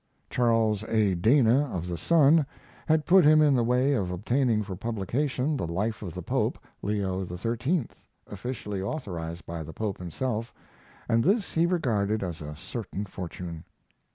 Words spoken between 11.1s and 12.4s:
this he regarded